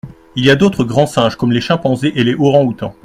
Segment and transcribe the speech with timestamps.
[0.35, 2.95] Il y a d’autres grands singes comme les chimpanzés et les orangs-outans.